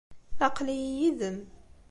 Aql-iyi 0.47 0.91
yid-m. 0.99 1.37